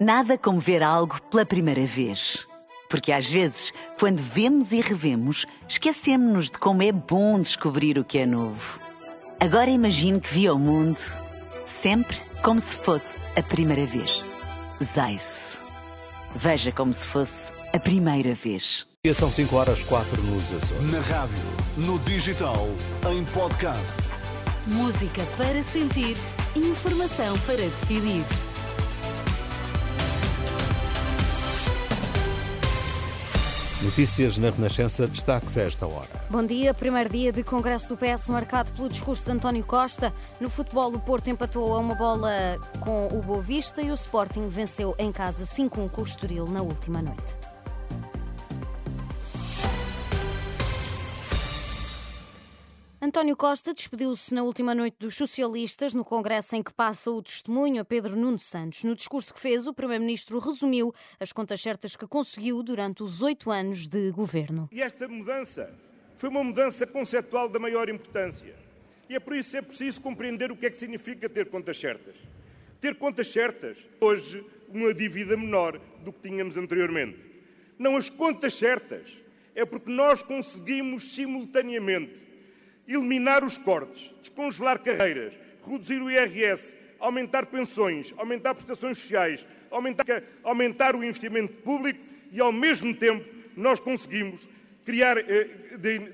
Nada 0.00 0.38
como 0.38 0.58
ver 0.58 0.82
algo 0.82 1.20
pela 1.24 1.44
primeira 1.44 1.84
vez. 1.84 2.48
Porque 2.88 3.12
às 3.12 3.28
vezes, 3.28 3.70
quando 3.98 4.16
vemos 4.16 4.72
e 4.72 4.80
revemos, 4.80 5.44
esquecemos-nos 5.68 6.46
de 6.46 6.58
como 6.58 6.82
é 6.82 6.90
bom 6.90 7.38
descobrir 7.38 7.98
o 7.98 8.04
que 8.04 8.16
é 8.16 8.24
novo. 8.24 8.80
Agora 9.38 9.68
imagine 9.68 10.18
que 10.18 10.32
viu 10.32 10.54
o 10.54 10.58
mundo 10.58 10.98
sempre 11.66 12.16
como 12.42 12.58
se 12.58 12.78
fosse 12.78 13.18
a 13.36 13.42
primeira 13.42 13.84
vez. 13.84 14.24
Zais. 14.82 15.58
Veja 16.34 16.72
como 16.72 16.94
se 16.94 17.06
fosse 17.06 17.52
a 17.74 17.78
primeira 17.78 18.34
vez. 18.34 18.86
E 19.04 19.12
são 19.12 19.30
5 19.30 19.54
horas 19.54 19.82
4 19.82 20.22
nos 20.22 20.50
Açores. 20.50 20.90
Na 20.90 21.00
rádio, 21.00 21.36
no 21.76 21.98
digital, 21.98 22.68
em 23.12 23.22
podcast. 23.26 23.98
Música 24.66 25.26
para 25.36 25.62
sentir, 25.62 26.16
informação 26.56 27.38
para 27.40 27.56
decidir. 27.56 28.24
Notícias 33.82 34.36
na 34.36 34.50
Renascença, 34.50 35.06
destaques 35.06 35.56
a 35.56 35.62
esta 35.62 35.86
hora. 35.86 36.10
Bom 36.28 36.44
dia, 36.44 36.74
primeiro 36.74 37.08
dia 37.08 37.32
de 37.32 37.42
Congresso 37.42 37.88
do 37.88 37.96
PS 37.96 38.28
marcado 38.28 38.70
pelo 38.72 38.90
discurso 38.90 39.24
de 39.24 39.30
António 39.30 39.64
Costa. 39.64 40.12
No 40.38 40.50
futebol, 40.50 40.92
o 40.92 41.00
Porto 41.00 41.30
empatou 41.30 41.74
a 41.74 41.78
uma 41.78 41.94
bola 41.94 42.58
com 42.80 43.06
o 43.06 43.22
Boa 43.22 43.40
Vista 43.40 43.80
e 43.80 43.90
o 43.90 43.94
Sporting 43.94 44.48
venceu 44.48 44.94
em 44.98 45.10
casa 45.10 45.44
5-1 45.44 45.90
com 45.90 46.02
o 46.02 46.04
Estoril 46.04 46.46
na 46.46 46.60
última 46.60 47.00
noite. 47.00 47.39
António 53.10 53.36
Costa 53.36 53.74
despediu-se 53.74 54.32
na 54.32 54.44
última 54.44 54.72
noite 54.72 54.94
dos 55.00 55.16
socialistas 55.16 55.94
no 55.94 56.04
congresso 56.04 56.54
em 56.54 56.62
que 56.62 56.72
passa 56.72 57.10
o 57.10 57.20
testemunho 57.20 57.82
a 57.82 57.84
Pedro 57.84 58.14
Nuno 58.14 58.38
Santos. 58.38 58.84
No 58.84 58.94
discurso 58.94 59.34
que 59.34 59.40
fez, 59.40 59.66
o 59.66 59.74
primeiro-ministro 59.74 60.38
resumiu 60.38 60.94
as 61.18 61.32
contas 61.32 61.60
certas 61.60 61.96
que 61.96 62.06
conseguiu 62.06 62.62
durante 62.62 63.02
os 63.02 63.20
oito 63.20 63.50
anos 63.50 63.88
de 63.88 64.12
governo. 64.12 64.68
E 64.70 64.80
esta 64.80 65.08
mudança 65.08 65.74
foi 66.16 66.28
uma 66.28 66.44
mudança 66.44 66.86
conceptual 66.86 67.48
da 67.48 67.58
maior 67.58 67.88
importância. 67.88 68.54
E 69.08 69.16
é 69.16 69.18
por 69.18 69.34
isso 69.34 69.50
que 69.50 69.56
é 69.56 69.62
preciso 69.62 70.00
compreender 70.00 70.52
o 70.52 70.56
que 70.56 70.66
é 70.66 70.70
que 70.70 70.76
significa 70.76 71.28
ter 71.28 71.50
contas 71.50 71.80
certas. 71.80 72.14
Ter 72.80 72.94
contas 72.94 73.26
certas, 73.26 73.76
hoje, 74.00 74.46
uma 74.68 74.94
dívida 74.94 75.36
menor 75.36 75.80
do 76.04 76.12
que 76.12 76.28
tínhamos 76.28 76.56
anteriormente. 76.56 77.18
Não 77.76 77.96
as 77.96 78.08
contas 78.08 78.54
certas, 78.54 79.10
é 79.52 79.64
porque 79.64 79.90
nós 79.90 80.22
conseguimos 80.22 81.12
simultaneamente 81.12 82.29
eliminar 82.94 83.44
os 83.44 83.56
cortes, 83.56 84.14
descongelar 84.20 84.80
carreiras, 84.80 85.32
reduzir 85.64 86.02
o 86.02 86.10
IRS, 86.10 86.76
aumentar 86.98 87.46
pensões, 87.46 88.12
aumentar 88.16 88.54
prestações 88.54 88.98
sociais, 88.98 89.46
aumentar, 89.70 90.22
aumentar 90.42 90.96
o 90.96 91.04
investimento 91.04 91.52
público 91.62 92.00
e, 92.32 92.40
ao 92.40 92.52
mesmo 92.52 92.94
tempo, 92.94 93.24
nós 93.56 93.80
conseguimos 93.80 94.48
criar, 94.84 95.18
eh, 95.18 95.48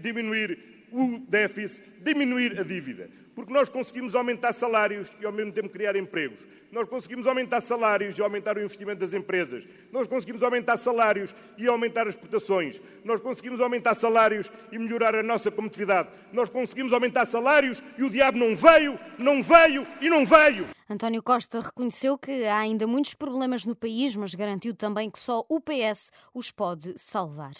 diminuir 0.00 0.58
o 0.90 1.18
déficit, 1.28 1.82
diminuir 2.00 2.58
a 2.58 2.62
dívida. 2.62 3.08
Porque 3.34 3.52
nós 3.52 3.68
conseguimos 3.68 4.14
aumentar 4.14 4.52
salários 4.52 5.10
e, 5.20 5.26
ao 5.26 5.32
mesmo 5.32 5.52
tempo, 5.52 5.68
criar 5.68 5.96
empregos. 5.96 6.46
Nós 6.70 6.88
conseguimos 6.88 7.26
aumentar 7.26 7.60
salários 7.60 8.18
e 8.18 8.22
aumentar 8.22 8.56
o 8.56 8.60
investimento 8.60 9.00
das 9.00 9.12
empresas. 9.12 9.64
Nós 9.92 10.08
conseguimos 10.08 10.42
aumentar 10.42 10.76
salários 10.76 11.34
e 11.56 11.66
aumentar 11.66 12.06
as 12.06 12.14
exportações. 12.14 12.80
Nós 13.04 13.20
conseguimos 13.20 13.60
aumentar 13.60 13.94
salários 13.94 14.50
e 14.70 14.78
melhorar 14.78 15.14
a 15.14 15.22
nossa 15.22 15.50
competitividade. 15.50 16.08
Nós 16.32 16.48
conseguimos 16.48 16.92
aumentar 16.92 17.26
salários 17.26 17.82
e 17.98 18.04
o 18.04 18.10
diabo 18.10 18.38
não 18.38 18.56
veio, 18.56 18.98
não 19.18 19.42
veio 19.42 19.86
e 20.00 20.10
não 20.10 20.26
veio. 20.26 20.73
António 20.88 21.22
Costa 21.22 21.60
reconheceu 21.60 22.18
que 22.18 22.44
há 22.44 22.58
ainda 22.58 22.86
muitos 22.86 23.14
problemas 23.14 23.64
no 23.64 23.74
país, 23.74 24.14
mas 24.16 24.34
garantiu 24.34 24.74
também 24.74 25.10
que 25.10 25.18
só 25.18 25.42
o 25.48 25.58
PS 25.58 26.10
os 26.34 26.50
pode 26.50 26.92
salvar. 26.98 27.54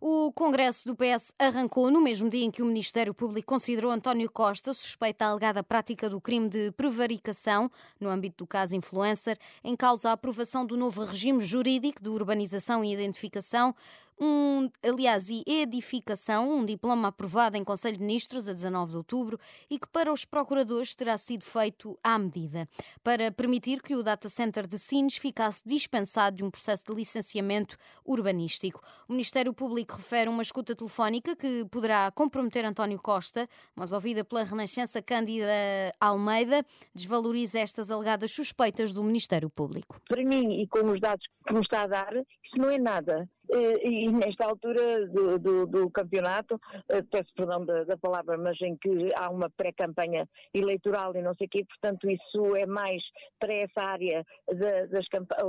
O 0.00 0.32
Congresso 0.32 0.88
do 0.88 0.96
PS 0.96 1.34
arrancou 1.38 1.90
no 1.90 2.00
mesmo 2.00 2.30
dia 2.30 2.44
em 2.44 2.50
que 2.50 2.62
o 2.62 2.66
Ministério 2.66 3.14
Público 3.14 3.46
considerou 3.46 3.92
António 3.92 4.28
Costa 4.30 4.72
suspeita 4.72 5.26
alegada 5.26 5.62
prática 5.62 6.08
do 6.08 6.20
crime 6.20 6.48
de 6.48 6.72
prevaricação 6.72 7.70
no 8.00 8.08
âmbito 8.08 8.44
do 8.44 8.46
caso 8.48 8.74
Influencer, 8.74 9.38
em 9.62 9.76
causa 9.76 10.08
a 10.08 10.12
aprovação 10.12 10.64
do 10.64 10.76
novo 10.76 11.04
regime 11.04 11.40
jurídico 11.40 12.02
de 12.02 12.08
urbanização 12.08 12.82
e 12.82 12.92
identificação 12.92 13.74
um, 14.22 14.70
aliás, 14.82 15.28
e 15.28 15.42
edificação, 15.46 16.58
um 16.58 16.64
diploma 16.64 17.08
aprovado 17.08 17.56
em 17.56 17.64
Conselho 17.64 17.98
de 17.98 18.04
Ministros 18.04 18.48
a 18.48 18.52
19 18.52 18.92
de 18.92 18.96
outubro 18.98 19.38
e 19.68 19.78
que 19.78 19.88
para 19.88 20.12
os 20.12 20.24
procuradores 20.24 20.94
terá 20.94 21.18
sido 21.18 21.44
feito 21.44 21.98
à 22.04 22.16
medida, 22.18 22.68
para 23.02 23.32
permitir 23.32 23.82
que 23.82 23.96
o 23.96 24.02
data 24.02 24.28
center 24.28 24.66
de 24.66 24.78
Sines 24.78 25.16
ficasse 25.16 25.62
dispensado 25.66 26.36
de 26.36 26.44
um 26.44 26.50
processo 26.50 26.84
de 26.86 26.94
licenciamento 26.94 27.76
urbanístico. 28.04 28.80
O 29.08 29.12
Ministério 29.12 29.52
Público 29.52 29.96
refere 29.96 30.30
uma 30.30 30.42
escuta 30.42 30.76
telefónica 30.76 31.34
que 31.34 31.64
poderá 31.64 32.10
comprometer 32.12 32.64
António 32.64 33.00
Costa, 33.00 33.48
mas 33.74 33.92
ouvida 33.92 34.24
pela 34.24 34.44
Renascença 34.44 35.02
Cândida 35.02 35.50
Almeida, 35.98 36.64
desvaloriza 36.94 37.58
estas 37.58 37.90
alegadas 37.90 38.30
suspeitas 38.30 38.92
do 38.92 39.02
Ministério 39.02 39.50
Público. 39.50 40.00
Para 40.08 40.22
mim, 40.22 40.62
e 40.62 40.68
com 40.68 40.88
os 40.92 41.00
dados 41.00 41.26
que 41.44 41.52
me 41.52 41.60
está 41.60 41.82
a 41.82 41.86
dar, 41.88 42.14
isso 42.14 42.56
não 42.56 42.70
é 42.70 42.78
nada. 42.78 43.28
Eh, 43.54 43.86
e 43.86 44.10
nesta 44.10 44.46
altura 44.46 45.06
do, 45.08 45.38
do, 45.38 45.66
do 45.66 45.90
campeonato, 45.90 46.58
eh, 46.88 47.02
peço 47.02 47.30
perdão 47.36 47.64
da, 47.66 47.84
da, 47.84 47.98
palavra, 47.98 48.38
mas 48.38 48.58
em 48.62 48.76
que 48.76 49.12
há 49.14 49.28
uma 49.28 49.50
pré-campanha 49.50 50.26
eleitoral 50.54 51.14
e 51.14 51.20
não 51.20 51.34
sei 51.34 51.46
o 51.46 51.50
quê, 51.50 51.64
portanto 51.64 52.10
isso 52.10 52.56
é 52.56 52.64
mais 52.64 53.02
para 53.38 53.52
essa 53.52 53.82
área 53.82 54.24
das, 54.48 54.90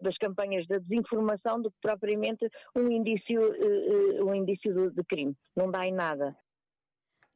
das, 0.00 0.18
campanhas 0.18 0.66
da 0.66 0.78
desinformação 0.78 1.62
do 1.62 1.70
que 1.70 1.76
propriamente 1.80 2.48
um 2.74 2.90
indício, 2.90 3.40
eh, 3.54 4.22
um 4.24 4.34
indício 4.34 4.90
de 4.90 5.04
crime. 5.04 5.36
Não 5.54 5.70
dá 5.70 5.86
em 5.86 5.92
nada. 5.92 6.36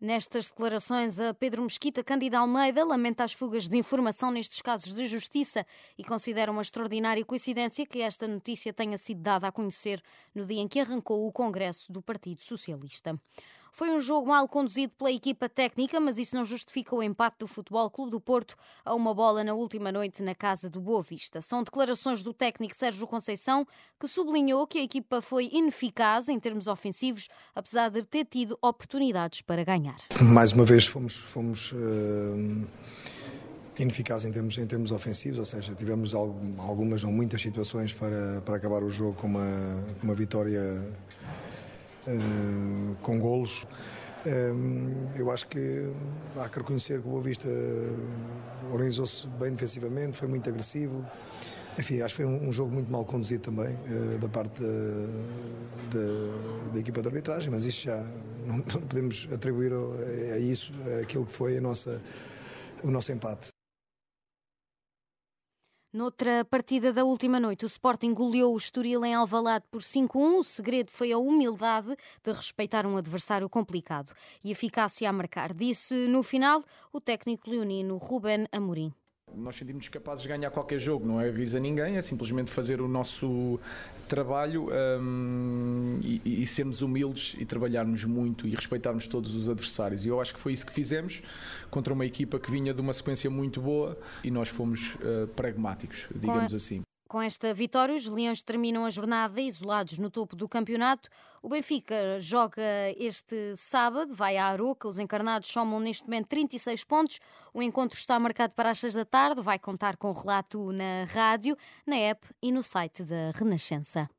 Nestas 0.00 0.48
declarações, 0.48 1.18
a 1.18 1.34
Pedro 1.34 1.60
Mesquita, 1.60 2.04
Cândida 2.04 2.38
Almeida, 2.38 2.84
lamenta 2.84 3.24
as 3.24 3.32
fugas 3.32 3.66
de 3.66 3.76
informação 3.76 4.30
nestes 4.30 4.62
casos 4.62 4.94
de 4.94 5.04
justiça 5.06 5.66
e 5.98 6.04
considera 6.04 6.52
uma 6.52 6.62
extraordinária 6.62 7.24
coincidência 7.24 7.84
que 7.84 8.00
esta 8.00 8.28
notícia 8.28 8.72
tenha 8.72 8.96
sido 8.96 9.20
dada 9.20 9.48
a 9.48 9.52
conhecer 9.52 10.00
no 10.32 10.46
dia 10.46 10.60
em 10.60 10.68
que 10.68 10.78
arrancou 10.78 11.26
o 11.26 11.32
Congresso 11.32 11.92
do 11.92 12.00
Partido 12.00 12.40
Socialista. 12.42 13.20
Foi 13.78 13.90
um 13.90 14.00
jogo 14.00 14.26
mal 14.26 14.48
conduzido 14.48 14.92
pela 14.98 15.12
equipa 15.12 15.48
técnica, 15.48 16.00
mas 16.00 16.18
isso 16.18 16.34
não 16.34 16.44
justifica 16.44 16.96
o 16.96 17.00
empate 17.00 17.36
do 17.38 17.46
Futebol 17.46 17.88
Clube 17.88 18.10
do 18.10 18.20
Porto 18.20 18.56
a 18.84 18.92
uma 18.92 19.14
bola 19.14 19.44
na 19.44 19.54
última 19.54 19.92
noite 19.92 20.20
na 20.20 20.34
casa 20.34 20.68
do 20.68 20.80
Boa 20.80 21.00
Vista. 21.00 21.40
São 21.40 21.62
declarações 21.62 22.24
do 22.24 22.34
técnico 22.34 22.74
Sérgio 22.74 23.06
Conceição, 23.06 23.64
que 24.00 24.08
sublinhou 24.08 24.66
que 24.66 24.78
a 24.78 24.82
equipa 24.82 25.22
foi 25.22 25.48
ineficaz 25.52 26.28
em 26.28 26.40
termos 26.40 26.66
ofensivos, 26.66 27.28
apesar 27.54 27.88
de 27.88 28.02
ter 28.02 28.24
tido 28.24 28.58
oportunidades 28.60 29.42
para 29.42 29.62
ganhar. 29.62 29.98
Mais 30.20 30.50
uma 30.50 30.64
vez 30.64 30.84
fomos, 30.84 31.14
fomos 31.14 31.70
uh 31.70 32.66
ineficaz 33.78 34.24
em 34.24 34.32
termos, 34.32 34.58
em 34.58 34.66
termos 34.66 34.90
ofensivos, 34.90 35.38
ou 35.38 35.44
seja, 35.44 35.72
tivemos 35.72 36.12
algumas 36.12 37.04
ou 37.04 37.12
muitas 37.12 37.40
situações 37.40 37.92
para, 37.92 38.40
para 38.44 38.56
acabar 38.56 38.82
o 38.82 38.90
jogo 38.90 39.14
com 39.14 39.28
uma, 39.28 39.84
com 40.00 40.06
uma 40.08 40.16
vitória 40.16 40.60
uh, 42.08 42.96
com 43.02 43.18
golos. 43.18 43.66
Um, 44.26 45.08
eu 45.14 45.30
acho 45.30 45.46
que 45.46 45.92
há 46.36 46.48
que 46.48 46.58
reconhecer 46.58 47.00
que 47.00 47.06
o 47.06 47.10
Boa 47.10 47.22
Vista 47.22 47.48
organizou-se 48.72 49.26
bem 49.38 49.52
defensivamente, 49.52 50.18
foi 50.18 50.28
muito 50.28 50.48
agressivo. 50.48 51.04
Enfim, 51.78 52.02
acho 52.02 52.16
que 52.16 52.22
foi 52.22 52.26
um, 52.26 52.52
jogo 52.52 52.72
muito 52.72 52.90
mal 52.90 53.04
conduzido 53.04 53.42
também 53.42 53.78
da 54.20 54.28
parte 54.28 54.60
da, 54.60 56.72
da, 56.72 56.80
equipa 56.80 57.00
de 57.00 57.06
arbitragem, 57.06 57.52
mas 57.52 57.64
isto 57.64 57.84
já 57.84 57.96
não, 58.44 58.56
não 58.56 58.64
podemos 58.64 59.28
atribuir 59.32 59.72
a, 59.72 60.34
a 60.34 60.38
isso 60.38 60.72
aquilo 61.00 61.24
que 61.24 61.32
foi 61.32 61.58
a 61.58 61.60
nossa, 61.60 62.02
o 62.82 62.90
nosso 62.90 63.12
empate. 63.12 63.57
Noutra 65.90 66.44
partida 66.44 66.92
da 66.92 67.02
última 67.02 67.40
noite, 67.40 67.64
o 67.64 67.66
Sporting 67.66 68.12
goleou 68.12 68.52
o 68.52 68.58
Estoril 68.58 69.06
em 69.06 69.14
Alvalade 69.14 69.64
por 69.70 69.80
5-1. 69.80 70.38
O 70.38 70.44
segredo 70.44 70.90
foi 70.90 71.12
a 71.12 71.18
humildade 71.18 71.96
de 72.22 72.30
respeitar 72.30 72.84
um 72.84 72.98
adversário 72.98 73.48
complicado 73.48 74.12
e 74.44 74.50
eficácia 74.50 75.08
a 75.08 75.12
marcar. 75.14 75.54
Disse 75.54 75.94
no 76.06 76.22
final 76.22 76.62
o 76.92 77.00
técnico 77.00 77.48
leonino 77.48 77.96
Ruben 77.96 78.46
Amorim. 78.52 78.92
Nós 79.34 79.56
sentimos 79.56 79.88
capazes 79.88 80.22
de 80.22 80.28
ganhar 80.28 80.50
qualquer 80.50 80.78
jogo, 80.78 81.06
não 81.06 81.20
é 81.20 81.28
avisa 81.28 81.60
ninguém, 81.60 81.96
é 81.96 82.02
simplesmente 82.02 82.50
fazer 82.50 82.80
o 82.80 82.88
nosso 82.88 83.60
trabalho 84.08 84.68
um, 85.00 86.00
e, 86.02 86.42
e, 86.42 86.46
sermos 86.46 86.80
humildes 86.80 87.36
e 87.38 87.44
trabalharmos 87.44 88.04
muito 88.04 88.46
e 88.46 88.50
respeitarmos 88.50 89.06
todos 89.06 89.34
os 89.34 89.48
adversários. 89.48 90.04
E 90.04 90.08
eu 90.08 90.20
acho 90.20 90.32
que 90.34 90.40
foi 90.40 90.54
isso 90.54 90.66
que 90.66 90.72
fizemos 90.72 91.22
contra 91.70 91.92
uma 91.92 92.06
equipa 92.06 92.38
que 92.38 92.50
vinha 92.50 92.72
de 92.72 92.80
uma 92.80 92.92
sequência 92.92 93.30
muito 93.30 93.60
boa 93.60 93.98
e 94.24 94.30
nós 94.30 94.48
fomos 94.48 94.94
uh, 94.96 95.28
pragmáticos, 95.36 96.06
digamos 96.14 96.54
assim. 96.54 96.87
Com 97.08 97.22
esta 97.22 97.54
vitória, 97.54 97.94
os 97.94 98.06
Leões 98.06 98.42
terminam 98.42 98.84
a 98.84 98.90
jornada 98.90 99.40
isolados 99.40 99.96
no 99.96 100.10
topo 100.10 100.36
do 100.36 100.46
campeonato. 100.46 101.08
O 101.42 101.48
Benfica 101.48 102.18
joga 102.18 102.62
este 102.98 103.56
sábado, 103.56 104.14
vai 104.14 104.36
à 104.36 104.44
Aroca. 104.44 104.86
Os 104.86 104.98
encarnados 104.98 105.48
somam 105.48 105.80
neste 105.80 106.04
momento 106.04 106.26
36 106.26 106.84
pontos. 106.84 107.18
O 107.54 107.62
encontro 107.62 107.98
está 107.98 108.20
marcado 108.20 108.52
para 108.52 108.68
as 108.68 108.78
6 108.80 108.92
da 108.92 109.06
tarde. 109.06 109.40
Vai 109.40 109.58
contar 109.58 109.96
com 109.96 110.12
relato 110.12 110.70
na 110.70 111.04
rádio, 111.08 111.56
na 111.86 111.96
app 111.96 112.28
e 112.42 112.52
no 112.52 112.62
site 112.62 113.02
da 113.02 113.30
Renascença. 113.34 114.10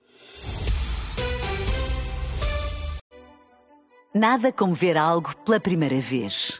Nada 4.16 4.52
como 4.52 4.74
ver 4.74 4.98
algo 4.98 5.38
pela 5.46 5.60
primeira 5.60 6.02
vez. 6.02 6.60